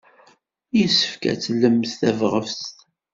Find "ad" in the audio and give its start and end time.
1.31-1.39